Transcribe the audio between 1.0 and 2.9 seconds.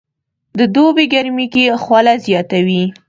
ګرمي کې خوله زياته وي